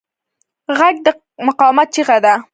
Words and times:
غږ 0.77 0.95
د 1.05 1.07
مقاومت 1.47 1.87
چیغه 1.95 2.17
ده 2.25 2.33